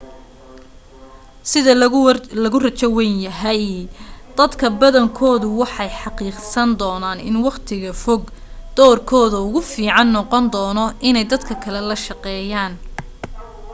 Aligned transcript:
sida 1.51 1.71
lagu 2.45 2.57
rajo 2.67 2.87
wayn 2.97 3.15
yahay 3.27 3.63
dadka 4.39 4.65
badankoodu 4.81 5.47
waxay 5.61 5.89
xaqiiqsan 6.01 6.69
doonaan 6.81 7.19
in 7.29 7.35
waqtiga 7.47 7.91
fog 8.03 8.21
doorkooda 8.77 9.37
ugu 9.47 9.59
fiican 9.71 10.07
noqon 10.15 10.43
doono 10.53 10.85
inay 11.09 11.25
dadka 11.31 11.53
kale 11.63 11.79
la 11.89 11.95
shaqeeyaan 12.05 12.73